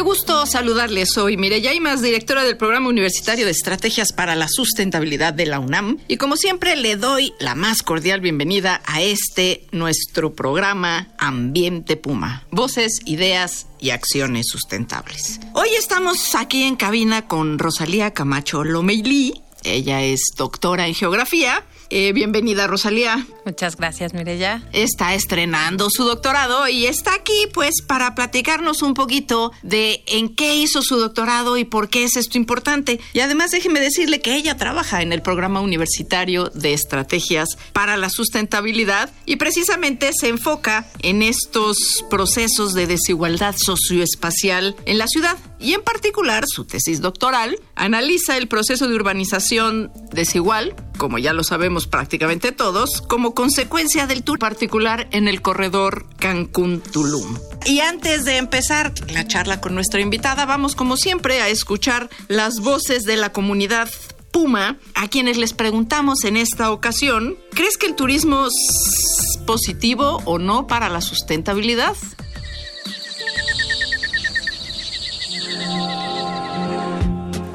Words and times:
Qué 0.00 0.04
gusto 0.04 0.46
saludarles. 0.46 1.10
Soy 1.12 1.36
Mireya 1.36 1.74
Imas, 1.74 2.00
directora 2.00 2.42
del 2.42 2.56
Programa 2.56 2.88
Universitario 2.88 3.44
de 3.44 3.50
Estrategias 3.50 4.14
para 4.14 4.34
la 4.34 4.48
Sustentabilidad 4.48 5.34
de 5.34 5.44
la 5.44 5.60
UNAM. 5.60 5.98
Y 6.08 6.16
como 6.16 6.38
siempre, 6.38 6.74
le 6.74 6.96
doy 6.96 7.34
la 7.38 7.54
más 7.54 7.82
cordial 7.82 8.22
bienvenida 8.22 8.80
a 8.86 9.02
este 9.02 9.66
nuestro 9.72 10.34
programa 10.34 11.08
Ambiente 11.18 11.98
Puma. 11.98 12.46
Voces, 12.50 13.00
ideas 13.04 13.66
y 13.78 13.90
acciones 13.90 14.46
sustentables. 14.48 15.38
Hoy 15.52 15.68
estamos 15.78 16.34
aquí 16.34 16.62
en 16.62 16.76
cabina 16.76 17.28
con 17.28 17.58
Rosalía 17.58 18.12
Camacho 18.14 18.64
Lomeilí. 18.64 19.42
Ella 19.64 20.02
es 20.02 20.20
doctora 20.36 20.86
en 20.86 20.94
geografía 20.94 21.64
eh, 21.92 22.12
bienvenida, 22.12 22.68
Rosalía. 22.68 23.26
Muchas 23.44 23.76
gracias, 23.76 24.14
Mireya. 24.14 24.62
Está 24.72 25.12
estrenando 25.14 25.90
su 25.90 26.04
doctorado 26.04 26.68
y 26.68 26.86
está 26.86 27.14
aquí, 27.14 27.48
pues, 27.52 27.82
para 27.82 28.14
platicarnos 28.14 28.82
un 28.82 28.94
poquito 28.94 29.50
de 29.62 30.04
en 30.06 30.36
qué 30.36 30.54
hizo 30.54 30.82
su 30.82 30.98
doctorado 30.98 31.56
y 31.56 31.64
por 31.64 31.88
qué 31.88 32.04
es 32.04 32.16
esto 32.16 32.38
importante. 32.38 33.00
Y 33.12 33.18
además, 33.18 33.50
déjeme 33.50 33.80
decirle 33.80 34.20
que 34.20 34.36
ella 34.36 34.56
trabaja 34.56 35.02
en 35.02 35.12
el 35.12 35.20
programa 35.20 35.60
universitario 35.60 36.48
de 36.50 36.74
estrategias 36.74 37.58
para 37.72 37.96
la 37.96 38.08
sustentabilidad 38.08 39.10
y 39.26 39.34
precisamente 39.34 40.12
se 40.12 40.28
enfoca 40.28 40.86
en 41.02 41.22
estos 41.22 42.04
procesos 42.08 42.72
de 42.72 42.86
desigualdad 42.86 43.56
socioespacial 43.58 44.76
en 44.86 44.98
la 44.98 45.08
ciudad. 45.08 45.36
Y 45.60 45.74
en 45.74 45.82
particular, 45.82 46.44
su 46.46 46.64
tesis 46.64 47.00
doctoral 47.00 47.58
analiza 47.74 48.36
el 48.36 48.48
proceso 48.48 48.88
de 48.88 48.94
urbanización 48.94 49.92
desigual, 50.10 50.74
como 50.96 51.18
ya 51.18 51.32
lo 51.32 51.44
sabemos 51.44 51.86
prácticamente 51.86 52.50
todos, 52.50 53.02
como 53.02 53.34
consecuencia 53.34 54.06
del 54.06 54.22
tour 54.22 54.38
particular 54.38 55.06
en 55.10 55.28
el 55.28 55.42
corredor 55.42 56.06
Cancún-Tulum. 56.18 57.38
Y 57.66 57.80
antes 57.80 58.24
de 58.24 58.38
empezar 58.38 58.92
la 59.12 59.26
charla 59.28 59.60
con 59.60 59.74
nuestra 59.74 60.00
invitada, 60.00 60.46
vamos 60.46 60.74
como 60.74 60.96
siempre 60.96 61.42
a 61.42 61.48
escuchar 61.48 62.08
las 62.28 62.60
voces 62.60 63.04
de 63.04 63.16
la 63.16 63.32
comunidad 63.32 63.90
Puma, 64.32 64.78
a 64.94 65.08
quienes 65.08 65.36
les 65.38 65.52
preguntamos 65.52 66.24
en 66.24 66.36
esta 66.36 66.70
ocasión, 66.70 67.36
¿crees 67.52 67.76
que 67.76 67.86
el 67.86 67.96
turismo 67.96 68.46
es 68.46 69.38
positivo 69.44 70.22
o 70.24 70.38
no 70.38 70.68
para 70.68 70.88
la 70.88 71.00
sustentabilidad? 71.00 71.96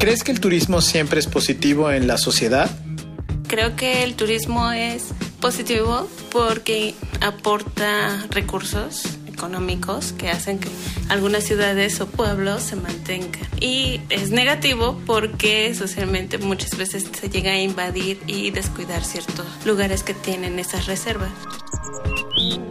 ¿Crees 0.05 0.23
que 0.23 0.31
el 0.31 0.39
turismo 0.39 0.81
siempre 0.81 1.19
es 1.19 1.25
positivo 1.25 1.89
en 1.89 2.05
la 2.05 2.19
sociedad? 2.19 2.69
Creo 3.47 3.75
que 3.75 4.03
el 4.03 4.13
turismo 4.13 4.71
es 4.71 5.05
positivo 5.41 6.07
porque 6.29 6.93
aporta 7.21 8.23
recursos 8.29 9.17
económicos 9.27 10.13
que 10.13 10.29
hacen 10.29 10.59
que 10.59 10.69
algunas 11.09 11.43
ciudades 11.43 11.99
o 12.01 12.05
pueblos 12.05 12.61
se 12.61 12.75
mantengan. 12.75 13.49
Y 13.59 13.99
es 14.11 14.29
negativo 14.29 15.01
porque 15.07 15.73
socialmente 15.73 16.37
muchas 16.37 16.77
veces 16.77 17.07
se 17.19 17.27
llega 17.27 17.53
a 17.53 17.59
invadir 17.59 18.21
y 18.27 18.51
descuidar 18.51 19.03
ciertos 19.03 19.47
lugares 19.65 20.03
que 20.03 20.13
tienen 20.13 20.59
esas 20.59 20.85
reservas. 20.85 21.31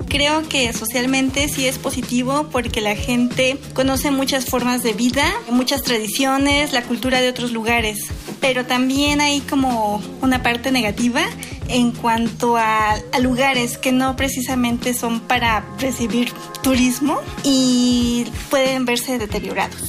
Creo 0.08 0.48
que 0.48 0.72
socialmente 0.72 1.48
sí 1.48 1.66
es 1.66 1.78
positivo 1.78 2.46
porque 2.52 2.80
la 2.80 2.94
gente 2.94 3.58
conoce 3.72 4.12
muchas 4.12 4.44
formas 4.44 4.82
de 4.84 4.92
vida, 4.92 5.24
muchas 5.50 5.82
tradiciones, 5.82 6.72
la 6.72 6.82
cultura 6.82 7.20
de 7.20 7.28
otros 7.28 7.50
lugares, 7.50 8.06
pero 8.40 8.64
también 8.64 9.20
hay 9.20 9.40
como 9.40 10.00
una 10.22 10.42
parte 10.42 10.70
negativa 10.70 11.22
en 11.68 11.92
cuanto 11.92 12.56
a, 12.56 12.94
lugares 13.20 13.78
que 13.78 13.90
no 13.90 14.16
precisamente 14.16 14.94
son 14.94 15.20
para 15.20 15.64
recibir 15.78 16.30
turismo 16.62 17.20
y 17.42 18.26
pueden 18.50 18.84
verse 18.84 19.18
deteriorados. 19.18 19.80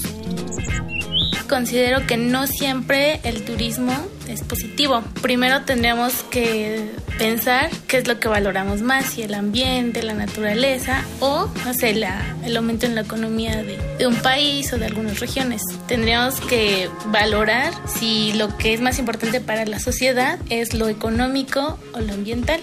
Considero 1.48 2.08
que 2.08 2.18
no 2.18 2.48
siempre 2.48 3.20
el 3.24 3.44
turismo 3.44 3.94
es 4.28 4.42
positivo. 4.42 5.04
Primero 5.22 5.64
tendríamos 5.66 6.24
que 6.32 6.92
pensar 7.18 7.70
qué 7.88 7.98
es 7.98 8.08
lo 8.08 8.20
que 8.20 8.28
valoramos 8.28 8.82
más, 8.82 9.06
si 9.06 9.22
el 9.22 9.34
ambiente, 9.34 10.04
la 10.04 10.14
naturaleza 10.14 11.04
o, 11.20 11.50
no 11.66 11.74
sé, 11.74 11.92
el 11.92 12.58
aumento 12.58 12.86
en 12.86 12.96
la 12.96 13.02
economía 13.02 13.64
de, 13.64 13.78
de 13.98 14.08
un 14.08 14.16
país 14.16 14.72
o 14.74 14.78
de 14.78 14.86
algunas 14.86 15.20
regiones. 15.20 15.62
Tendríamos 15.88 16.40
que 16.42 16.90
valorar 17.08 17.74
si 17.88 18.34
lo 18.34 18.58
que 18.58 18.74
es 18.74 18.82
más 18.82 19.00
importante 19.00 19.42
para 19.42 19.66
la 19.66 19.80
sociedad 19.80 20.40
es 20.50 20.74
lo 20.74 20.88
económico 20.90 21.80
o 21.94 22.00
lo 22.00 22.14
ambiental. 22.14 22.62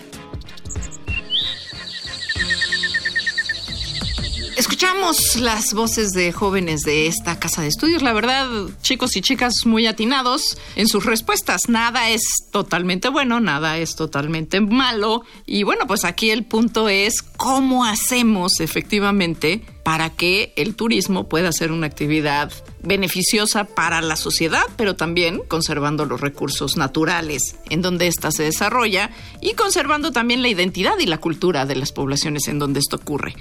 Escuchamos 4.82 5.36
las 5.36 5.74
voces 5.74 6.10
de 6.10 6.32
jóvenes 6.32 6.80
de 6.80 7.06
esta 7.06 7.38
casa 7.38 7.62
de 7.62 7.68
estudios. 7.68 8.02
La 8.02 8.12
verdad, 8.12 8.48
chicos 8.82 9.16
y 9.16 9.20
chicas 9.20 9.64
muy 9.64 9.86
atinados 9.86 10.58
en 10.74 10.88
sus 10.88 11.06
respuestas. 11.06 11.68
Nada 11.68 12.10
es 12.10 12.24
totalmente 12.50 13.08
bueno, 13.08 13.38
nada 13.38 13.78
es 13.78 13.94
totalmente 13.94 14.60
malo. 14.60 15.22
Y 15.46 15.62
bueno, 15.62 15.86
pues 15.86 16.04
aquí 16.04 16.30
el 16.30 16.44
punto 16.44 16.88
es 16.88 17.22
cómo 17.22 17.84
hacemos 17.84 18.58
efectivamente 18.58 19.64
para 19.84 20.10
que 20.10 20.52
el 20.56 20.74
turismo 20.74 21.28
pueda 21.28 21.52
ser 21.52 21.70
una 21.70 21.86
actividad 21.86 22.52
beneficiosa 22.82 23.62
para 23.62 24.02
la 24.02 24.16
sociedad, 24.16 24.64
pero 24.76 24.96
también 24.96 25.42
conservando 25.46 26.06
los 26.06 26.20
recursos 26.20 26.76
naturales 26.76 27.54
en 27.70 27.82
donde 27.82 28.08
ésta 28.08 28.32
se 28.32 28.42
desarrolla 28.42 29.12
y 29.40 29.54
conservando 29.54 30.10
también 30.10 30.42
la 30.42 30.48
identidad 30.48 30.98
y 30.98 31.06
la 31.06 31.18
cultura 31.18 31.66
de 31.66 31.76
las 31.76 31.92
poblaciones 31.92 32.48
en 32.48 32.58
donde 32.58 32.80
esto 32.80 32.96
ocurre. 32.96 33.36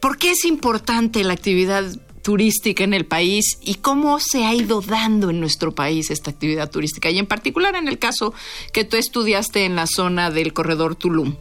¿Por 0.00 0.16
qué 0.16 0.30
es 0.30 0.44
importante 0.44 1.22
la 1.24 1.34
actividad 1.34 1.84
turística 2.22 2.84
en 2.84 2.94
el 2.94 3.06
país 3.06 3.58
y 3.62 3.76
cómo 3.76 4.18
se 4.20 4.44
ha 4.44 4.54
ido 4.54 4.80
dando 4.80 5.30
en 5.30 5.40
nuestro 5.40 5.74
país 5.74 6.10
esta 6.10 6.30
actividad 6.30 6.70
turística? 6.70 7.10
Y 7.10 7.18
en 7.18 7.26
particular 7.26 7.74
en 7.76 7.86
el 7.86 7.98
caso 7.98 8.32
que 8.72 8.84
tú 8.84 8.96
estudiaste 8.96 9.64
en 9.64 9.76
la 9.76 9.86
zona 9.86 10.30
del 10.30 10.52
corredor 10.52 10.96
Tulum. 10.96 11.36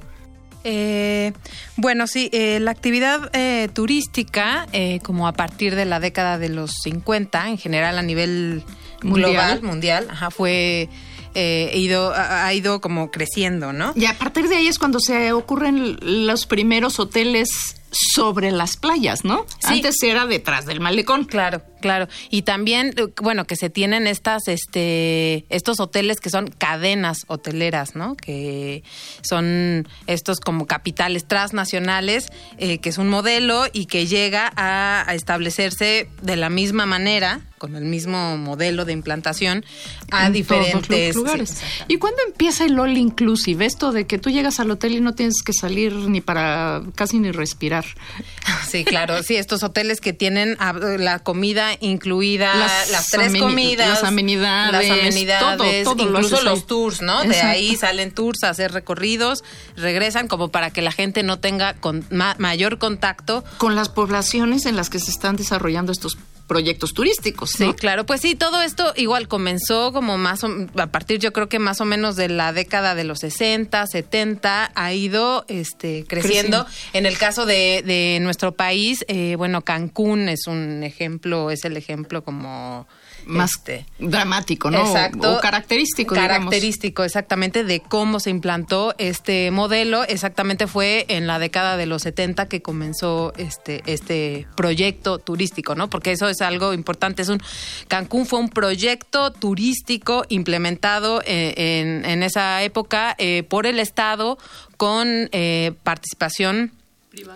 Eh, 0.65 1.31
bueno, 1.77 2.05
sí, 2.05 2.29
eh, 2.33 2.59
la 2.59 2.71
actividad 2.71 3.29
eh, 3.33 3.69
turística, 3.73 4.67
como 5.03 5.27
a 5.27 5.33
partir 5.33 5.75
de 5.75 5.85
la 5.85 5.99
década 6.01 6.37
de 6.37 6.49
los 6.49 6.71
50, 6.83 7.49
en 7.49 7.57
general 7.57 7.97
a 7.97 8.01
nivel 8.01 8.63
global, 9.01 9.61
mundial, 9.63 10.07
ajá, 10.09 10.31
fue 10.31 10.89
ido, 11.33 12.13
ha 12.13 12.53
ido 12.53 12.81
como 12.81 13.09
creciendo, 13.09 13.71
¿no? 13.71 13.93
Y 13.95 14.05
a 14.05 14.17
partir 14.17 14.49
de 14.49 14.57
ahí 14.57 14.67
es 14.67 14.79
cuando 14.79 14.99
se 14.99 15.31
ocurren 15.31 15.97
los 16.01 16.45
primeros 16.45 16.99
hoteles 16.99 17.78
sobre 17.91 18.51
las 18.51 18.77
playas, 18.77 19.25
¿no? 19.25 19.45
Antes 19.63 20.01
era 20.03 20.25
detrás 20.25 20.65
del 20.65 20.79
malecón. 20.79 21.25
Claro, 21.25 21.61
claro. 21.81 22.07
Y 22.29 22.43
también, 22.43 22.93
bueno, 23.21 23.45
que 23.45 23.55
se 23.55 23.69
tienen 23.69 24.07
estas, 24.07 24.47
este, 24.47 25.45
estos 25.49 25.79
hoteles 25.79 26.19
que 26.19 26.29
son 26.29 26.47
cadenas 26.47 27.25
hoteleras, 27.27 27.95
¿no? 27.95 28.15
Que 28.15 28.83
son 29.21 29.87
estos 30.07 30.39
como 30.39 30.67
capitales 30.67 31.27
transnacionales, 31.27 32.31
eh, 32.57 32.79
que 32.79 32.89
es 32.89 32.97
un 32.97 33.09
modelo 33.09 33.65
y 33.71 33.85
que 33.85 34.07
llega 34.07 34.51
a 34.55 35.05
establecerse 35.13 36.09
de 36.21 36.35
la 36.35 36.49
misma 36.49 36.85
manera 36.85 37.41
con 37.59 37.75
el 37.75 37.83
mismo 37.83 38.37
modelo 38.37 38.85
de 38.85 38.93
implantación 38.93 39.63
a 40.09 40.31
diferentes 40.31 41.15
lugares. 41.15 41.61
¿Y 41.87 41.97
cuándo 41.97 42.21
empieza 42.25 42.65
el 42.65 42.79
all 42.79 42.97
inclusive? 42.97 43.65
Esto 43.65 43.91
de 43.91 44.07
que 44.07 44.17
tú 44.17 44.31
llegas 44.31 44.59
al 44.59 44.71
hotel 44.71 44.95
y 44.95 45.01
no 45.01 45.13
tienes 45.13 45.43
que 45.43 45.53
salir 45.53 45.93
ni 45.93 46.21
para 46.21 46.81
casi 46.95 47.19
ni 47.19 47.31
respirar. 47.31 47.78
Sí, 48.67 48.83
claro, 48.83 49.23
sí, 49.23 49.35
estos 49.35 49.63
hoteles 49.63 49.99
que 49.99 50.13
tienen 50.13 50.55
ah, 50.59 50.73
la 50.73 51.19
comida 51.19 51.71
incluida, 51.79 52.55
las, 52.55 53.07
tres 53.09 53.35
comidas, 53.37 53.89
las 53.89 54.03
amenidades, 54.03 54.89
las 54.89 54.99
amenidades, 54.99 55.83
todo, 55.83 56.03
incluso 56.03 56.41
los 56.43 56.67
tours, 56.67 57.01
¿no? 57.01 57.23
De 57.23 57.41
ahí 57.41 57.75
salen 57.75 58.11
tours 58.11 58.43
a 58.43 58.49
hacer 58.49 58.71
recorridos, 58.71 59.43
regresan 59.75 60.27
como 60.27 60.49
para 60.49 60.71
que 60.71 60.81
la 60.81 60.91
gente 60.91 61.23
no 61.23 61.39
tenga 61.39 61.73
con, 61.75 62.05
mayor 62.09 62.77
contacto. 62.77 63.43
Con 63.57 63.75
las 63.75 63.89
poblaciones 63.89 64.65
en 64.65 64.75
las 64.75 64.89
que 64.89 64.99
se 64.99 65.11
están 65.11 65.35
desarrollando 65.35 65.91
estos 65.91 66.17
proyectos 66.49 66.93
turísticos. 66.93 67.51
Sí, 67.51 67.73
claro. 67.73 68.05
Pues 68.05 68.19
sí, 68.19 68.35
todo 68.35 68.61
esto 68.61 68.91
igual 68.97 69.29
comenzó 69.29 69.93
como 69.93 70.17
más 70.17 70.43
o, 70.43 70.49
a 70.75 70.87
partir, 70.87 71.19
yo 71.19 71.31
creo 71.31 71.47
que 71.47 71.59
más 71.59 71.79
o 71.79 71.85
menos 71.85 72.17
de 72.17 72.27
la 72.27 72.51
década 72.51 72.95
de 72.95 73.05
los 73.05 73.19
60, 73.19 73.85
70, 73.87 74.71
ha 74.75 74.93
ido 74.93 75.45
este, 75.47 76.03
creciendo. 76.07 76.65
En 76.91 77.05
el 77.05 77.17
caso 77.17 77.45
de, 77.45 77.83
de 77.85 78.19
nuestro 78.21 78.53
país, 78.53 79.05
eh, 79.07 79.35
bueno, 79.37 79.61
Cancún 79.61 80.27
es 80.27 80.47
un 80.47 80.83
ejemplo, 80.83 81.51
es 81.51 81.63
el 81.63 81.77
ejemplo 81.77 82.23
como 82.23 82.87
más 83.25 83.51
este, 83.57 83.85
dramático, 83.99 84.71
¿no? 84.71 84.79
Exacto. 84.79 85.37
O 85.37 85.39
característico, 85.39 86.15
Característico, 86.15 87.03
exactamente, 87.03 87.63
de 87.63 87.79
cómo 87.79 88.19
se 88.19 88.29
implantó 88.29 88.95
este 88.97 89.51
modelo. 89.51 90.03
Exactamente 90.03 90.67
fue 90.67 91.05
en 91.09 91.27
la 91.27 91.39
década 91.39 91.77
de 91.77 91.85
los 91.85 92.03
70 92.03 92.47
que 92.47 92.61
comenzó 92.61 93.33
este, 93.37 93.81
este 93.85 94.47
proyecto 94.55 95.19
turístico, 95.19 95.75
¿no? 95.75 95.89
Porque 95.89 96.11
eso 96.11 96.29
es 96.29 96.41
algo 96.41 96.73
importante. 96.73 97.21
Es 97.21 97.29
un 97.29 97.41
Cancún 97.87 98.25
fue 98.25 98.39
un 98.39 98.49
proyecto 98.49 99.31
turístico 99.31 100.25
implementado 100.29 101.21
eh, 101.25 101.53
en, 101.57 102.05
en, 102.05 102.23
esa 102.23 102.61
época 102.63 103.15
eh, 103.17 103.43
por 103.43 103.65
el 103.65 103.79
Estado 103.79 104.37
con 104.77 105.29
eh, 105.31 105.73
participación 105.83 106.71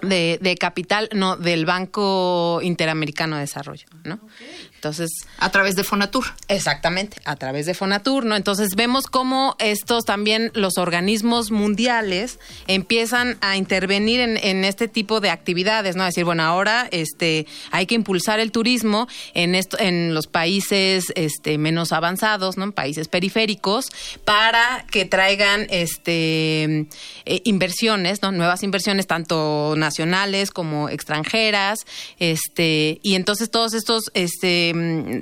de, 0.02 0.40
de, 0.42 0.56
capital, 0.56 1.10
no, 1.14 1.36
del 1.36 1.66
Banco 1.66 2.60
Interamericano 2.62 3.36
de 3.36 3.42
Desarrollo, 3.42 3.88
¿no? 4.04 4.16
Okay. 4.16 4.73
Entonces, 4.84 5.26
a 5.38 5.50
través 5.50 5.78
de 5.78 5.86
Fonatur. 5.86 6.26
Exactamente, 6.50 7.16
a 7.24 7.38
través 7.38 7.66
de 7.66 7.74
Fonatur, 7.74 8.26
¿no? 8.26 8.36
Entonces 8.36 8.76
vemos 8.76 9.08
cómo 9.08 9.56
estos 9.60 10.04
también 10.04 10.52
los 10.56 10.78
organismos 10.78 11.52
mundiales 11.52 12.38
empiezan 12.68 13.38
a 13.40 13.56
intervenir 13.56 14.20
en, 14.20 14.36
en 14.36 14.66
este 14.66 14.90
tipo 14.90 15.22
de 15.22 15.30
actividades, 15.30 15.96
¿no? 15.96 16.04
decir, 16.04 16.26
bueno, 16.26 16.44
ahora 16.44 16.90
este 16.92 17.48
hay 17.72 17.86
que 17.86 17.96
impulsar 17.96 18.42
el 18.42 18.52
turismo 18.52 19.08
en 19.34 19.56
esto, 19.56 19.78
en 19.80 20.14
los 20.14 20.28
países 20.28 21.14
este 21.16 21.58
menos 21.58 21.94
avanzados, 21.94 22.58
¿no? 22.58 22.66
En 22.66 22.74
países 22.74 23.08
periféricos, 23.08 23.86
para 24.26 24.86
que 24.92 25.06
traigan 25.06 25.66
este 25.70 26.88
eh, 27.24 27.42
inversiones, 27.46 28.22
¿no? 28.22 28.34
Nuevas 28.34 28.64
inversiones, 28.64 29.08
tanto 29.08 29.76
nacionales 29.78 30.52
como 30.52 30.90
extranjeras, 30.90 31.80
este, 32.20 33.00
y 33.02 33.16
entonces 33.16 33.50
todos 33.50 33.74
estos 33.74 34.12
este 34.14 34.73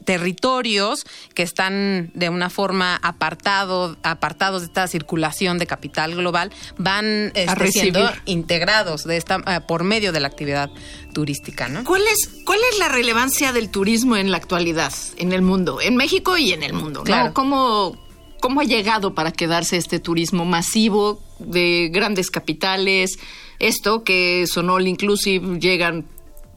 territorios 0.03 1.05
que 1.33 1.43
están 1.43 2.11
de 2.13 2.29
una 2.29 2.49
forma 2.49 2.95
apartado, 2.97 3.97
apartados 4.03 4.61
de 4.61 4.67
esta 4.67 4.87
circulación 4.87 5.57
de 5.57 5.67
capital 5.67 6.15
global 6.15 6.51
van 6.77 7.31
este, 7.35 7.71
siendo 7.71 8.09
integrados 8.25 9.03
de 9.03 9.17
esta 9.17 9.37
uh, 9.37 9.67
por 9.67 9.83
medio 9.83 10.11
de 10.11 10.19
la 10.19 10.27
actividad 10.27 10.69
turística, 11.13 11.67
¿no? 11.67 11.83
¿Cuál 11.83 12.03
es 12.03 12.29
cuál 12.45 12.59
es 12.71 12.79
la 12.79 12.89
relevancia 12.89 13.51
del 13.53 13.69
turismo 13.69 14.15
en 14.17 14.31
la 14.31 14.37
actualidad 14.37 14.93
en 15.17 15.33
el 15.33 15.41
mundo, 15.41 15.81
en 15.81 15.95
México 15.95 16.37
y 16.37 16.53
en 16.53 16.63
el 16.63 16.73
mundo? 16.73 17.03
Claro. 17.03 17.27
¿no? 17.27 17.33
¿Cómo 17.33 17.97
cómo 18.39 18.61
ha 18.61 18.65
llegado 18.65 19.13
para 19.13 19.31
quedarse 19.31 19.77
este 19.77 19.99
turismo 19.99 20.45
masivo 20.45 21.21
de 21.39 21.89
grandes 21.93 22.31
capitales? 22.31 23.19
Esto 23.59 24.03
que 24.03 24.45
son 24.47 24.69
all 24.69 24.87
inclusive 24.87 25.59
llegan 25.59 26.05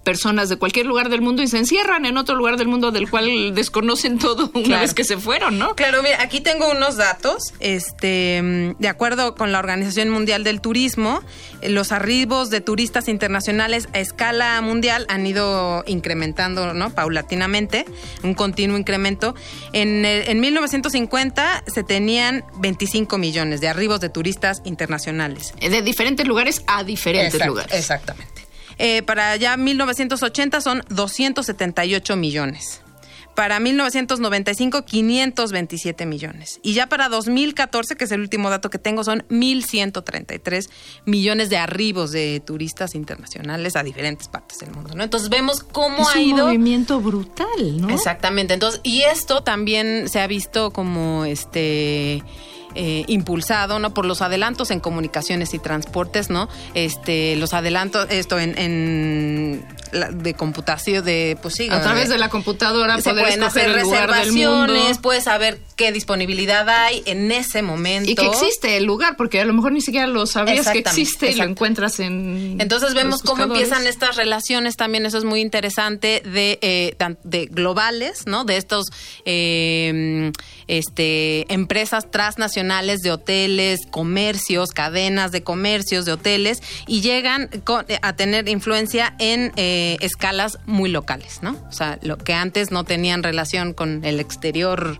personas 0.04 0.48
de 0.48 0.56
cualquier 0.56 0.86
lugar 0.86 1.08
del 1.08 1.22
mundo 1.22 1.42
y 1.42 1.48
se 1.48 1.58
encierran 1.58 2.06
en 2.06 2.16
otro 2.16 2.36
lugar 2.36 2.56
del 2.56 2.68
mundo 2.68 2.92
del 2.92 3.10
cual 3.10 3.54
desconocen 3.54 4.18
todo 4.18 4.50
una 4.54 4.64
claro. 4.64 4.82
vez 4.82 4.94
que 4.94 5.04
se 5.04 5.16
fueron, 5.16 5.58
¿no? 5.58 5.74
Claro, 5.74 6.02
mira, 6.02 6.22
aquí 6.22 6.40
tengo 6.40 6.70
unos 6.70 6.96
datos. 6.96 7.54
Este, 7.58 8.74
de 8.78 8.88
acuerdo 8.88 9.34
con 9.34 9.50
la 9.50 9.58
Organización 9.58 10.10
Mundial 10.10 10.44
del 10.44 10.60
Turismo, 10.60 11.22
los 11.62 11.90
arribos 11.90 12.50
de 12.50 12.60
turistas 12.60 13.08
internacionales 13.08 13.88
a 13.92 13.98
escala 13.98 14.60
mundial 14.60 15.06
han 15.08 15.26
ido 15.26 15.82
incrementando, 15.86 16.74
¿no? 16.74 16.90
Paulatinamente, 16.90 17.86
un 18.22 18.34
continuo 18.34 18.76
incremento. 18.76 19.34
En, 19.72 20.04
el, 20.04 20.28
en 20.28 20.40
1950 20.40 21.64
se 21.66 21.82
tenían 21.82 22.44
25 22.58 23.16
millones 23.18 23.60
de 23.60 23.68
arribos 23.68 24.00
de 24.00 24.10
turistas 24.10 24.60
internacionales. 24.64 25.54
De 25.60 25.82
diferentes 25.82 26.26
lugares 26.26 26.62
a 26.66 26.84
diferentes 26.84 27.34
Exact, 27.34 27.48
lugares. 27.48 27.74
Exactamente. 27.74 28.33
Eh, 28.78 29.02
para 29.02 29.36
ya 29.36 29.56
1980 29.56 30.60
son 30.60 30.82
278 30.88 32.16
millones. 32.16 32.80
Para 33.34 33.58
1995, 33.58 34.84
527 34.84 36.06
millones. 36.06 36.60
Y 36.62 36.74
ya 36.74 36.86
para 36.86 37.08
2014, 37.08 37.96
que 37.96 38.04
es 38.04 38.12
el 38.12 38.20
último 38.20 38.48
dato 38.48 38.70
que 38.70 38.78
tengo, 38.78 39.02
son 39.02 39.24
1.133 39.28 40.70
millones 41.04 41.50
de 41.50 41.56
arribos 41.56 42.12
de 42.12 42.40
turistas 42.46 42.94
internacionales 42.94 43.74
a 43.74 43.82
diferentes 43.82 44.28
partes 44.28 44.58
del 44.58 44.70
mundo. 44.70 44.94
¿no? 44.94 45.02
Entonces 45.02 45.30
vemos 45.30 45.64
cómo 45.64 46.08
es 46.08 46.14
ha 46.14 46.20
ido. 46.20 46.44
un 46.44 46.50
movimiento 46.52 47.00
brutal, 47.00 47.80
¿no? 47.80 47.90
Exactamente. 47.90 48.54
Entonces, 48.54 48.80
y 48.84 49.02
esto 49.02 49.42
también 49.42 50.08
se 50.08 50.20
ha 50.20 50.28
visto 50.28 50.70
como 50.70 51.24
este. 51.24 52.22
Eh, 52.74 53.04
impulsado 53.06 53.78
no 53.78 53.94
por 53.94 54.04
los 54.04 54.20
adelantos 54.20 54.70
en 54.70 54.80
comunicaciones 54.80 55.54
y 55.54 55.58
transportes 55.58 56.28
no 56.28 56.48
este 56.74 57.36
los 57.36 57.54
adelantos 57.54 58.06
esto 58.10 58.38
en, 58.38 58.58
en 58.58 59.64
de 60.12 60.34
computación 60.34 61.04
de 61.04 61.38
pues 61.40 61.54
sí 61.54 61.68
a 61.70 61.80
través 61.80 62.08
de 62.08 62.18
la 62.18 62.28
computadora 62.28 63.00
se 63.00 63.10
poder 63.10 63.24
pueden 63.24 63.42
hacer 63.42 63.68
el 63.68 63.74
reservaciones 63.74 64.98
puedes 64.98 65.24
saber 65.24 65.60
qué 65.76 65.92
disponibilidad 65.92 66.68
hay 66.68 67.02
en 67.06 67.32
ese 67.32 67.62
momento. 67.62 68.10
Y 68.10 68.14
que 68.14 68.26
existe 68.26 68.76
el 68.76 68.84
lugar 68.84 69.16
porque 69.16 69.40
a 69.40 69.44
lo 69.44 69.52
mejor 69.52 69.72
ni 69.72 69.80
siquiera 69.80 70.06
lo 70.06 70.26
sabías 70.26 70.68
que 70.68 70.78
existe 70.78 71.32
y 71.32 71.34
lo 71.36 71.44
encuentras 71.44 72.00
en 72.00 72.56
entonces 72.60 72.94
vemos 72.94 73.22
cómo 73.22 73.44
empiezan 73.44 73.86
estas 73.86 74.16
relaciones 74.16 74.76
también 74.76 75.06
eso 75.06 75.18
es 75.18 75.24
muy 75.24 75.40
interesante 75.40 76.22
de 76.24 76.58
eh, 76.62 76.96
de 77.24 77.46
globales 77.46 78.26
no 78.26 78.44
de 78.44 78.56
estos 78.56 78.86
eh, 79.24 80.32
este 80.66 81.52
empresas 81.52 82.10
transnacionales 82.10 83.00
de 83.00 83.12
hoteles, 83.12 83.80
comercios, 83.90 84.70
cadenas 84.70 85.32
de 85.32 85.42
comercios, 85.42 86.04
de 86.04 86.12
hoteles, 86.12 86.62
y 86.86 87.00
llegan 87.00 87.48
con, 87.64 87.84
a 88.02 88.16
tener 88.16 88.48
influencia 88.48 89.14
en 89.18 89.52
eh, 89.56 89.83
escalas 90.00 90.58
muy 90.66 90.90
locales, 90.90 91.40
¿no? 91.42 91.56
O 91.68 91.72
sea, 91.72 91.98
lo 92.02 92.18
que 92.18 92.34
antes 92.34 92.70
no 92.70 92.84
tenían 92.84 93.22
relación 93.22 93.72
con 93.72 94.04
el 94.04 94.20
exterior. 94.20 94.98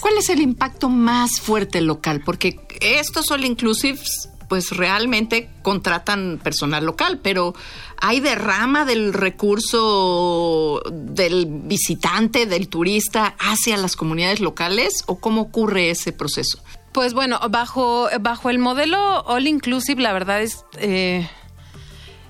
¿Cuál 0.00 0.18
es 0.18 0.28
el 0.28 0.40
impacto 0.40 0.88
más 0.88 1.40
fuerte 1.40 1.80
local? 1.80 2.22
Porque 2.24 2.58
estos 2.80 3.30
all 3.30 3.44
inclusives 3.44 4.28
pues 4.52 4.70
realmente 4.76 5.48
contratan 5.62 6.38
personal 6.42 6.84
local, 6.84 7.20
pero 7.22 7.54
¿hay 7.96 8.20
derrama 8.20 8.84
del 8.84 9.14
recurso 9.14 10.82
del 10.92 11.46
visitante, 11.46 12.44
del 12.44 12.68
turista 12.68 13.34
hacia 13.38 13.78
las 13.78 13.96
comunidades 13.96 14.40
locales 14.40 15.04
o 15.06 15.18
cómo 15.18 15.40
ocurre 15.40 15.88
ese 15.88 16.12
proceso? 16.12 16.62
Pues 16.92 17.14
bueno, 17.14 17.40
bajo, 17.48 18.10
bajo 18.20 18.50
el 18.50 18.58
modelo 18.58 19.22
All 19.22 19.46
Inclusive, 19.46 20.02
la 20.02 20.12
verdad 20.12 20.42
es, 20.42 20.66
eh, 20.76 21.26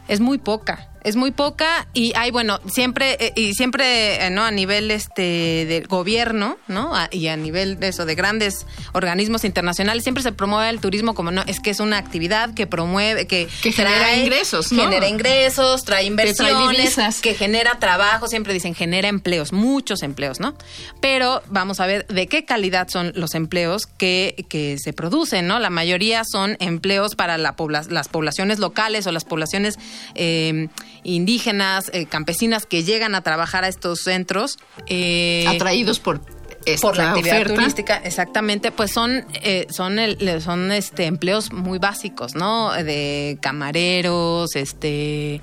es 0.06 0.20
muy 0.20 0.38
poca. 0.38 0.91
Es 1.04 1.16
muy 1.16 1.32
poca 1.32 1.88
y 1.92 2.12
hay, 2.16 2.30
bueno, 2.30 2.60
siempre, 2.70 3.16
eh, 3.18 3.32
y 3.36 3.54
siempre, 3.54 4.26
eh, 4.26 4.30
¿no? 4.30 4.44
A 4.44 4.50
nivel 4.50 4.90
este 4.90 5.66
del 5.66 5.86
gobierno, 5.86 6.58
¿no? 6.68 6.94
A, 6.94 7.08
y 7.10 7.28
a 7.28 7.36
nivel 7.36 7.78
de 7.80 7.88
eso, 7.88 8.06
de 8.06 8.14
grandes 8.14 8.66
organismos 8.92 9.44
internacionales, 9.44 10.04
siempre 10.04 10.22
se 10.22 10.32
promueve 10.32 10.70
el 10.70 10.80
turismo 10.80 11.14
como, 11.14 11.30
no, 11.30 11.42
es 11.46 11.60
que 11.60 11.70
es 11.70 11.80
una 11.80 11.98
actividad 11.98 12.54
que 12.54 12.66
promueve, 12.66 13.26
que, 13.26 13.48
que 13.62 13.72
trae, 13.72 13.88
genera 13.88 14.16
ingresos, 14.16 14.72
¿no? 14.72 14.84
Genera 14.84 15.08
ingresos, 15.08 15.84
trae 15.84 16.04
inversiones, 16.04 16.90
que, 16.90 16.94
trae 16.94 17.12
que 17.20 17.34
genera 17.34 17.78
trabajo, 17.78 18.28
siempre 18.28 18.52
dicen, 18.52 18.74
genera 18.74 19.08
empleos, 19.08 19.52
muchos 19.52 20.02
empleos, 20.02 20.40
¿no? 20.40 20.54
Pero 21.00 21.42
vamos 21.48 21.80
a 21.80 21.86
ver 21.86 22.06
de 22.06 22.26
qué 22.28 22.44
calidad 22.44 22.88
son 22.88 23.12
los 23.16 23.34
empleos 23.34 23.86
que, 23.86 24.46
que 24.48 24.76
se 24.78 24.92
producen, 24.92 25.46
¿no? 25.46 25.58
La 25.58 25.70
mayoría 25.70 26.22
son 26.24 26.56
empleos 26.60 27.16
para 27.16 27.38
la 27.38 27.56
pobla 27.56 27.82
las 27.88 28.08
poblaciones 28.08 28.58
locales 28.58 29.06
o 29.06 29.12
las 29.12 29.24
poblaciones 29.24 29.78
eh, 30.14 30.68
indígenas, 31.04 31.90
eh, 31.92 32.06
campesinas 32.06 32.66
que 32.66 32.84
llegan 32.84 33.14
a 33.14 33.22
trabajar 33.22 33.64
a 33.64 33.68
estos 33.68 34.00
centros. 34.00 34.58
Eh, 34.86 35.46
Atraídos 35.48 36.00
por 36.00 36.20
esta 36.64 36.88
por 36.88 36.96
la 36.96 37.10
actividad 37.10 37.36
oferta. 37.36 37.54
turística, 37.54 37.96
exactamente, 37.96 38.70
pues 38.70 38.92
son 38.92 39.24
eh, 39.42 39.66
son 39.70 39.98
el, 39.98 40.40
son 40.40 40.70
este 40.70 41.06
empleos 41.06 41.52
muy 41.52 41.78
básicos, 41.78 42.34
¿no? 42.34 42.72
De 42.72 43.38
camareros, 43.40 44.54
este 44.54 45.40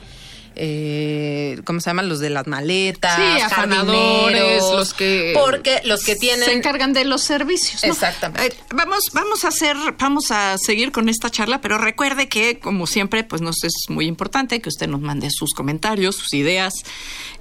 eh, 0.61 1.61
¿cómo 1.63 1.79
se 1.79 1.89
llaman? 1.89 2.09
Los 2.09 2.19
de 2.19 2.29
las 2.29 2.45
maletas, 2.45 3.15
sí, 3.15 3.41
afanadores, 3.41 4.61
los 4.61 4.93
que 4.93 5.31
porque 5.33 5.79
los 5.85 6.03
que 6.03 6.17
tienen 6.17 6.43
se 6.43 6.51
encargan 6.51 6.91
de 6.91 7.05
los 7.05 7.21
servicios. 7.21 7.81
¿no? 7.81 7.93
Exactamente. 7.93 8.47
Eh, 8.47 8.59
vamos, 8.75 9.05
vamos 9.13 9.45
a 9.45 9.47
hacer, 9.47 9.77
vamos 9.97 10.31
a 10.31 10.57
seguir 10.57 10.91
con 10.91 11.07
esta 11.07 11.29
charla, 11.29 11.61
pero 11.61 11.77
recuerde 11.77 12.27
que, 12.27 12.59
como 12.59 12.87
siempre, 12.87 13.23
pues 13.23 13.41
nos 13.41 13.63
es 13.63 13.73
muy 13.87 14.05
importante 14.05 14.59
que 14.59 14.67
usted 14.67 14.89
nos 14.89 14.99
mande 14.99 15.29
sus 15.31 15.53
comentarios, 15.53 16.17
sus 16.17 16.33
ideas. 16.33 16.73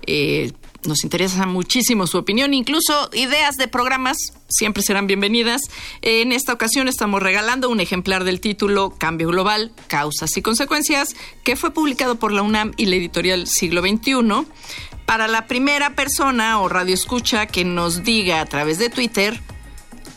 Eh, 0.07 0.53
nos 0.85 1.05
interesa 1.05 1.47
muchísimo 1.47 2.07
su 2.07 2.19
opinión, 2.19 2.55
incluso 2.55 3.11
ideas 3.13 3.57
de 3.57 3.69
programas 3.69 4.17
siempre 4.49 4.83
serán 4.83 5.07
bienvenidas. 5.07 5.63
En 6.03 6.33
esta 6.33 6.53
ocasión 6.53 6.89
estamos 6.89 7.23
regalando 7.23 7.69
un 7.69 7.81
ejemplar 7.81 8.25
del 8.25 8.41
título 8.41 8.95
Cambio 8.97 9.29
Global, 9.29 9.73
Causas 9.89 10.37
y 10.37 10.43
Consecuencias, 10.43 11.17
que 11.45 11.57
fue 11.57 11.73
publicado 11.73 12.17
por 12.17 12.33
la 12.33 12.43
UNAM 12.43 12.73
y 12.77 12.87
la 12.87 12.97
editorial 12.97 13.47
Siglo 13.47 13.83
XXI. 13.83 14.47
para 15.05 15.27
la 15.27 15.47
primera 15.47 15.95
persona 15.95 16.61
o 16.61 16.69
radio 16.69 16.93
escucha 16.93 17.47
que 17.47 17.65
nos 17.65 18.05
diga 18.05 18.43
a 18.43 18.47
través 18.47 18.79
de 18.79 18.91
Twitter 18.91 19.41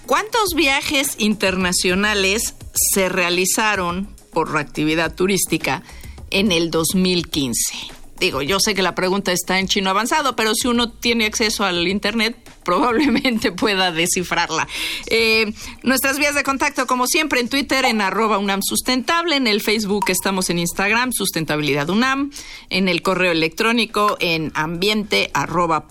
cuántos 0.06 0.54
viajes 0.54 1.16
internacionales 1.18 2.56
se 2.74 3.08
realizaron 3.08 4.10
por 4.34 4.58
actividad 4.58 5.16
turística 5.16 5.82
en 6.30 6.52
el 6.52 6.72
2015 6.72 8.01
digo, 8.22 8.42
yo 8.44 8.60
sé 8.60 8.76
que 8.76 8.84
la 8.84 8.96
pregunta 8.96 9.32
está 9.32 9.60
en 9.60 9.68
chino 9.68 9.90
avanzado, 9.90 10.36
pero 10.36 10.54
si 10.54 10.68
uno 10.68 10.92
tiene 10.92 11.26
acceso 11.26 11.66
al 11.66 11.88
Internet, 11.88 12.38
probablemente 12.64 13.52
pueda 13.52 13.92
descifrarla. 13.92 14.68
Eh, 15.08 15.52
nuestras 15.82 16.20
vías 16.20 16.36
de 16.36 16.44
contacto, 16.44 16.86
como 16.86 17.08
siempre, 17.08 17.42
en 17.42 17.50
Twitter, 17.50 17.84
en 17.84 18.00
arroba 18.00 18.38
UNAM 18.38 18.62
Sustentable, 18.62 19.36
en 19.36 19.48
el 19.48 19.60
Facebook 19.60 20.06
estamos 20.10 20.52
en 20.52 20.60
Instagram, 20.60 21.12
Sustentabilidad 21.12 21.90
UNAM, 21.90 22.32
en 22.70 22.88
el 22.88 23.02
correo 23.02 23.32
electrónico 23.32 24.18
en 24.20 24.52
ambiente 24.54 25.32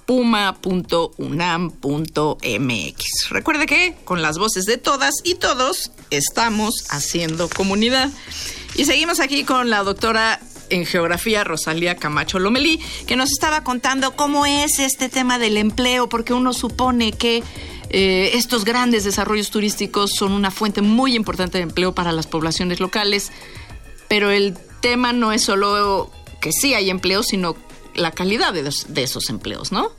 puma 0.06 0.56
punto 0.60 1.10
punto 1.80 2.38
mx. 2.42 3.30
Recuerde 3.30 3.66
que 3.66 3.96
con 4.04 4.22
las 4.22 4.38
voces 4.38 4.66
de 4.66 4.78
todas 4.78 5.14
y 5.24 5.34
todos 5.34 5.90
estamos 6.10 6.86
haciendo 6.90 7.48
comunidad. 7.48 8.10
Y 8.76 8.84
seguimos 8.84 9.18
aquí 9.18 9.42
con 9.42 9.68
la 9.68 9.82
doctora 9.82 10.40
en 10.70 10.86
geografía, 10.86 11.44
Rosalía 11.44 11.96
Camacho 11.96 12.38
Lomelí, 12.38 12.80
que 13.06 13.16
nos 13.16 13.30
estaba 13.30 13.62
contando 13.62 14.16
cómo 14.16 14.46
es 14.46 14.78
este 14.78 15.08
tema 15.08 15.38
del 15.38 15.56
empleo, 15.56 16.08
porque 16.08 16.32
uno 16.32 16.52
supone 16.52 17.12
que 17.12 17.42
eh, 17.90 18.30
estos 18.34 18.64
grandes 18.64 19.04
desarrollos 19.04 19.50
turísticos 19.50 20.12
son 20.16 20.32
una 20.32 20.50
fuente 20.50 20.80
muy 20.80 21.14
importante 21.14 21.58
de 21.58 21.64
empleo 21.64 21.94
para 21.94 22.12
las 22.12 22.26
poblaciones 22.26 22.80
locales, 22.80 23.32
pero 24.08 24.30
el 24.30 24.56
tema 24.80 25.12
no 25.12 25.32
es 25.32 25.42
solo 25.42 26.10
que 26.40 26.52
sí 26.52 26.74
hay 26.74 26.88
empleo, 26.88 27.22
sino 27.22 27.56
la 27.94 28.12
calidad 28.12 28.52
de, 28.52 28.62
de 28.62 29.02
esos 29.02 29.28
empleos, 29.28 29.72
¿no? 29.72 29.90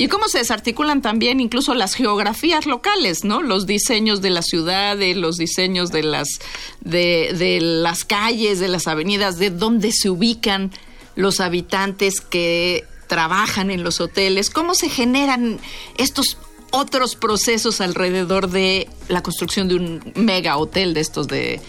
Y 0.00 0.08
cómo 0.08 0.28
se 0.28 0.38
desarticulan 0.38 1.02
también 1.02 1.40
incluso 1.40 1.74
las 1.74 1.92
geografías 1.92 2.64
locales, 2.64 3.22
¿no? 3.22 3.42
Los 3.42 3.66
diseños 3.66 4.22
de 4.22 4.30
las 4.30 4.46
ciudades, 4.46 5.14
los 5.14 5.36
diseños 5.36 5.92
de 5.92 6.02
las, 6.02 6.40
de, 6.80 7.58
las 7.60 8.06
calles, 8.06 8.60
de 8.60 8.68
las 8.68 8.86
avenidas, 8.86 9.38
de 9.38 9.50
dónde 9.50 9.92
se 9.92 10.08
ubican 10.08 10.70
los 11.16 11.40
habitantes 11.40 12.22
que 12.22 12.86
trabajan 13.08 13.70
en 13.70 13.84
los 13.84 14.00
hoteles, 14.00 14.48
cómo 14.48 14.74
se 14.74 14.88
generan 14.88 15.60
estos 15.98 16.38
otros 16.70 17.14
procesos 17.14 17.82
alrededor 17.82 18.48
de 18.48 18.88
la 19.08 19.22
construcción 19.22 19.68
de 19.68 19.74
un 19.74 20.12
mega 20.14 20.56
hotel 20.56 20.94
de 20.94 21.00
estos 21.00 21.28
de 21.28 21.60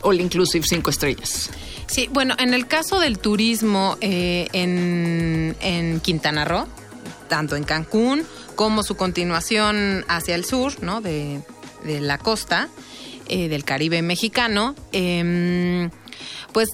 All 0.00 0.18
Inclusive 0.18 0.64
cinco 0.66 0.88
estrellas. 0.88 1.50
Sí, 1.88 2.08
bueno, 2.10 2.36
en 2.38 2.54
el 2.54 2.66
caso 2.68 3.00
del 3.00 3.18
turismo 3.18 3.98
eh, 4.00 4.48
en, 4.54 5.54
en 5.60 6.00
Quintana 6.00 6.46
Roo, 6.46 6.66
tanto 7.28 7.56
en 7.56 7.64
Cancún 7.64 8.24
como 8.54 8.82
su 8.82 8.96
continuación 8.96 10.04
hacia 10.08 10.34
el 10.34 10.44
sur, 10.44 10.82
¿no? 10.82 11.00
De, 11.00 11.42
la 11.84 12.18
costa 12.18 12.68
eh, 13.28 13.48
del 13.48 13.64
Caribe 13.64 14.02
mexicano. 14.02 14.74
Em, 14.90 15.90
pues 16.52 16.70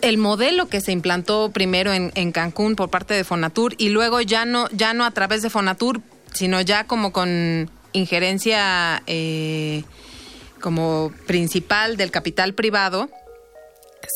el 0.00 0.16
modelo 0.18 0.68
que 0.68 0.80
se 0.80 0.92
implantó 0.92 1.50
primero 1.50 1.92
en, 1.92 2.32
Cancún 2.32 2.76
por 2.76 2.88
parte 2.90 3.14
de 3.14 3.24
Fonatur 3.24 3.74
y 3.78 3.88
luego 3.88 4.20
ya 4.20 4.44
no, 4.44 4.68
ya 4.70 4.94
no 4.94 5.04
a 5.04 5.10
través 5.10 5.42
de 5.42 5.50
Fonatur, 5.50 6.00
sino 6.32 6.60
ya 6.60 6.84
como 6.84 7.12
con 7.12 7.70
injerencia 7.92 9.02
eh, 9.06 9.84
como 10.60 11.12
principal 11.26 11.96
del 11.96 12.10
capital 12.10 12.54
privado, 12.54 13.08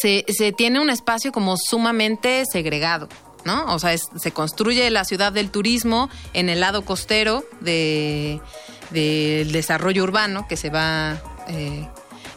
se, 0.00 0.24
se 0.28 0.52
tiene 0.52 0.80
un 0.80 0.90
espacio 0.90 1.32
como 1.32 1.56
sumamente 1.56 2.44
segregado. 2.50 3.08
¿No? 3.44 3.74
O 3.74 3.78
sea, 3.78 3.96
se 3.96 4.32
construye 4.32 4.90
la 4.90 5.04
ciudad 5.04 5.32
del 5.32 5.50
turismo 5.50 6.10
en 6.32 6.48
el 6.48 6.60
lado 6.60 6.82
costero 6.82 7.44
del 7.60 8.40
desarrollo 8.90 10.02
urbano 10.02 10.46
que 10.48 10.56
se 10.56 10.70
va 10.70 11.20
eh, 11.48 11.88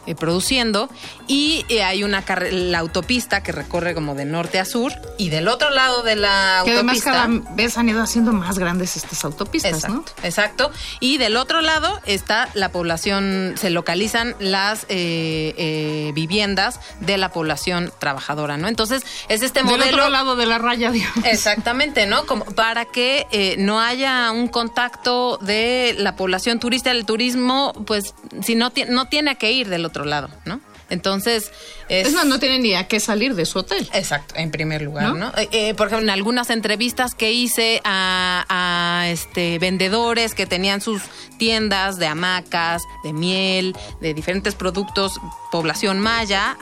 eh, 0.06 0.16
produciendo 0.16 0.90
y 1.28 1.64
eh, 1.68 1.84
hay 1.84 2.02
una 2.02 2.24
la 2.50 2.80
autopista 2.80 3.42
que 3.42 3.52
recorre 3.52 3.94
como 3.94 4.16
de 4.16 4.24
norte 4.24 4.58
a 4.58 4.64
sur 4.64 4.92
y 5.16 5.28
del 5.28 5.46
otro 5.46 5.70
lado 5.70 6.02
de 6.02 6.16
la 6.16 6.58
autopista 6.58 7.10
además 7.22 7.44
cada 7.44 7.54
vez 7.54 7.78
han 7.78 7.88
ido 7.88 8.02
haciendo 8.02 8.32
más 8.32 8.58
grandes 8.58 8.96
estas 8.96 9.24
autopistas, 9.24 9.72
exacto, 9.72 10.12
Exacto. 10.24 10.70
Y 10.98 11.18
del 11.18 11.36
otro 11.36 11.60
lado 11.60 12.00
está 12.04 12.48
la 12.54 12.70
población, 12.70 13.54
se 13.56 13.70
localizan 13.70 14.34
las 14.40 14.86
eh, 14.88 16.10
viviendas 16.14 16.80
de 16.98 17.16
la 17.16 17.30
población 17.30 17.92
trabajadora, 18.00 18.56
¿no? 18.56 18.66
Entonces 18.66 19.04
es 19.28 19.42
este 19.42 19.62
modelo. 19.62 19.84
Del 19.84 19.94
otro 19.94 20.08
lado 20.08 20.34
de 20.34 20.46
la 20.46 20.58
raya, 20.58 20.90
Dios. 20.90 21.12
Exactamente, 21.24 22.06
¿no? 22.06 22.26
Como 22.26 22.44
para 22.44 22.86
que 22.86 23.54
no 23.58 23.80
haya 23.80 24.32
un 24.32 24.48
contacto 24.48 25.38
de 25.38 25.94
la 25.96 26.16
población 26.16 26.58
turista, 26.58 26.90
el 26.90 27.06
turismo, 27.06 27.72
pues 27.86 28.14
si 28.42 28.56
no, 28.56 28.72
no 28.88 29.06
tiene 29.06 29.36
que 29.36 29.52
ir 29.52 29.68
del 29.68 29.84
otro 29.84 29.91
otro 29.92 30.04
lado, 30.04 30.28
¿no? 30.44 30.60
Entonces, 30.90 31.50
es, 31.88 32.12
más, 32.12 32.26
no 32.26 32.38
tiene 32.38 32.58
ni 32.58 32.74
a 32.74 32.86
qué 32.86 33.00
salir 33.00 33.34
de 33.34 33.46
su 33.46 33.60
hotel. 33.60 33.88
Exacto, 33.94 34.34
en 34.36 34.50
primer 34.50 34.82
lugar, 34.82 35.14
¿no? 35.14 35.32
Eh, 35.38 35.48
eh, 35.52 35.74
por 35.74 35.86
ejemplo, 35.86 36.04
en 36.04 36.10
algunas 36.10 36.50
entrevistas 36.50 37.14
que 37.14 37.32
hice 37.32 37.80
a, 37.84 39.06
este 39.06 39.58
vendedores 39.58 40.34
que 40.34 40.44
tenían 40.44 40.82
sus 40.82 41.02
tiendas 41.38 41.98
de 41.98 42.06
hamacas, 42.06 42.82
de 43.04 43.14
miel, 43.14 43.74
de 44.00 44.12
diferentes 44.12 44.54
productos, 44.54 45.18
población 45.50 45.98
maya, 45.98 46.56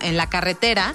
en 0.00 0.16
la 0.16 0.28
carretera, 0.28 0.94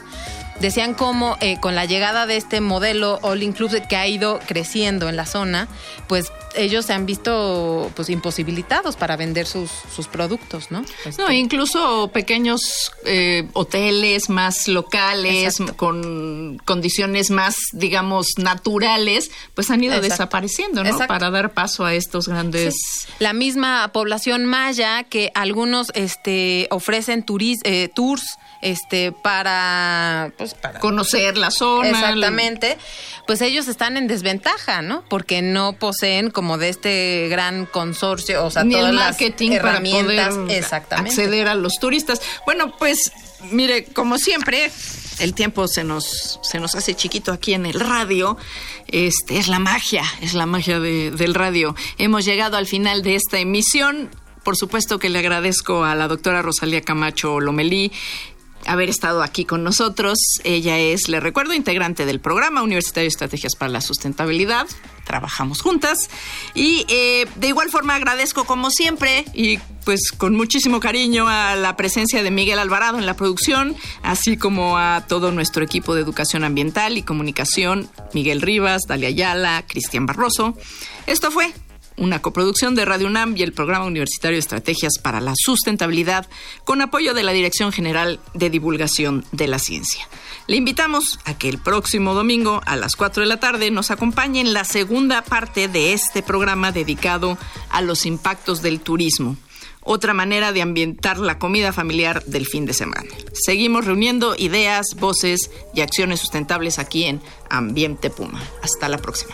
decían 0.60 0.94
cómo 0.94 1.38
eh, 1.40 1.60
con 1.60 1.76
la 1.76 1.86
llegada 1.86 2.26
de 2.26 2.38
este 2.38 2.62
modelo 2.62 3.20
All 3.22 3.44
Inclusive 3.44 3.88
que 3.88 3.96
ha 3.96 4.08
ido 4.08 4.40
creciendo 4.48 5.10
en 5.10 5.16
la 5.16 5.26
zona, 5.26 5.68
pues 6.08 6.32
ellos 6.58 6.86
se 6.86 6.94
han 6.94 7.06
visto 7.06 7.92
pues 7.96 8.10
imposibilitados 8.10 8.96
para 8.96 9.16
vender 9.16 9.46
sus, 9.46 9.70
sus 9.96 10.08
productos, 10.08 10.72
¿no? 10.72 10.82
no, 10.82 10.86
este, 11.06 11.36
incluso 11.36 12.10
pequeños 12.14 12.92
eh, 13.06 13.48
hoteles 13.54 14.30
más 14.30 14.68
locales, 14.68 15.58
con 15.76 16.60
condiciones 16.66 17.30
más, 17.30 17.56
digamos, 17.74 18.38
naturales, 18.38 19.32
pues 19.54 19.70
han 19.70 19.84
ido 19.84 20.02
desapareciendo, 20.02 20.84
¿no? 20.84 20.98
Para 21.08 21.30
dar 21.30 21.54
paso 21.54 21.86
a 21.86 21.94
estos 21.94 22.28
grandes... 22.28 22.76
La 23.20 23.34
misma 23.34 23.92
población 23.94 24.46
maya 24.46 25.04
que 25.04 25.32
algunos 25.34 25.92
este, 25.94 26.68
ofrecen 26.72 27.26
eh, 27.64 27.90
tours 27.94 28.38
este 28.62 29.12
para 29.12 30.32
pues 30.38 30.54
para 30.56 30.80
conocer 30.80 31.38
la 31.38 31.52
zona 31.52 31.90
exactamente. 31.90 32.78
Pues 33.26 33.42
ellos 33.42 33.68
están 33.68 33.98
en 33.98 34.08
desventaja 34.08 34.82
no 34.82 35.04
porque 35.10 35.42
no 35.42 35.74
poseen 35.74 36.32
como 36.32 36.47
de 36.58 36.70
este 36.70 37.28
gran 37.30 37.66
consorcio 37.66 38.46
o 38.46 38.52
sea 38.52 38.64
todas 38.64 38.94
las 38.94 39.20
herramientas 39.22 40.38
exactamente 40.50 41.12
acceder 41.12 41.48
a 41.50 41.56
los 41.56 41.74
turistas 41.82 42.22
bueno 42.46 42.78
pues 42.78 43.12
mire 43.52 43.84
como 43.86 44.18
siempre 44.18 44.72
el 45.20 45.34
tiempo 45.34 45.68
se 45.68 45.84
nos, 45.84 46.40
se 46.44 46.60
nos 46.60 46.76
hace 46.76 46.96
chiquito 46.96 47.32
aquí 47.32 47.54
en 47.54 47.66
el 47.66 47.80
radio. 47.80 48.38
Este 48.88 49.38
es 49.38 49.48
la 49.48 49.60
magia, 49.60 50.04
es 50.22 50.34
la 50.34 50.46
magia 50.46 50.80
del 50.80 51.34
radio. 51.34 51.76
Hemos 51.98 52.26
llegado 52.26 52.58
al 52.58 52.68
final 52.68 53.02
de 53.02 53.16
esta 53.16 53.40
emisión. 53.40 54.10
Por 54.44 54.56
supuesto 54.56 55.00
que 55.00 55.10
le 55.10 55.20
agradezco 55.20 55.84
a 55.84 55.96
la 55.96 56.08
doctora 56.08 56.42
Rosalía 56.42 56.82
Camacho 56.82 57.40
Lomelí, 57.40 57.92
haber 58.66 58.90
estado 58.90 59.24
aquí 59.24 59.46
con 59.46 59.64
nosotros. 59.64 60.18
Ella 60.44 60.78
es, 60.78 61.10
le 61.10 61.20
recuerdo, 61.20 61.54
integrante 61.54 62.06
del 62.06 62.20
programa 62.20 62.64
Universitario 62.64 63.06
de 63.06 63.10
Estrategias 63.10 63.56
para 63.56 63.72
la 63.72 63.82
Sustentabilidad. 63.82 64.68
Trabajamos 65.06 65.62
juntas. 65.62 66.10
Y 66.54 66.86
eh, 66.90 67.28
de 67.36 67.48
igual 67.48 67.70
forma 67.70 67.96
agradezco, 67.96 68.44
como 68.44 68.70
siempre, 68.70 69.26
y 69.34 69.60
pues 69.86 70.12
con 70.12 70.36
muchísimo 70.36 70.82
cariño 70.82 71.28
a 71.30 71.56
la 71.56 71.78
presencia 71.78 72.22
de 72.24 72.30
Miguel 72.30 72.60
Alvarado 72.60 72.98
en 72.98 73.06
la 73.06 73.16
producción, 73.16 73.76
así 74.04 74.36
como 74.36 74.78
a 74.78 75.06
todo 75.08 75.32
nuestro 75.32 75.64
equipo 75.64 75.96
de 75.96 76.02
educación 76.02 76.44
ambiental 76.44 76.98
y 76.98 77.04
comunicación, 77.04 77.90
Miguel 78.14 78.42
Rivas, 78.42 78.82
Dalia 78.88 79.08
Ayala, 79.08 79.64
Cristian 79.66 80.06
Barroso. 80.06 80.58
Esto 81.06 81.32
fue 81.32 81.54
una 81.98 82.22
coproducción 82.22 82.76
de 82.76 82.86
Radio 82.86 83.08
UNAM 83.08 83.36
y 83.36 83.44
el 83.44 83.54
Programa 83.54 83.86
Universitario 83.86 84.40
Estrategias 84.40 85.00
para 85.02 85.20
la 85.20 85.34
Sustentabilidad, 85.36 86.28
con 86.64 86.82
apoyo 86.82 87.14
de 87.14 87.24
la 87.24 87.34
Dirección 87.34 87.72
General 87.72 88.20
de 88.34 88.50
Divulgación 88.50 89.26
de 89.32 89.48
la 89.48 89.60
Ciencia. 89.60 90.08
Le 90.48 90.56
invitamos 90.56 91.20
a 91.26 91.38
que 91.38 91.50
el 91.50 91.58
próximo 91.58 92.14
domingo 92.14 92.62
a 92.66 92.76
las 92.76 92.96
4 92.96 93.24
de 93.24 93.28
la 93.28 93.40
tarde 93.40 93.72
nos 93.72 93.92
acompañe 93.92 94.40
en 94.40 94.54
la 94.54 94.64
segunda 94.64 95.24
parte 95.24 95.68
de 95.68 95.94
este 95.94 96.24
programa 96.24 96.72
dedicado 96.72 97.38
a 97.70 97.82
los 97.82 98.06
impactos 98.06 98.62
del 98.62 98.80
turismo 98.80 99.36
otra 99.88 100.14
manera 100.14 100.52
de 100.52 100.62
ambientar 100.62 101.18
la 101.18 101.40
comida 101.40 101.72
familiar 101.72 102.24
del 102.26 102.46
fin 102.46 102.66
de 102.66 102.74
semana. 102.74 103.08
Seguimos 103.34 103.86
reuniendo 103.86 104.36
ideas, 104.38 104.88
voces 105.00 105.50
y 105.74 105.82
acciones 105.82 106.20
sustentables 106.20 106.78
aquí 106.78 107.06
en 107.06 107.22
Ambiente 107.50 108.10
Puma. 108.10 108.44
Hasta 108.62 108.90
la 108.90 108.98
próxima. 108.98 109.34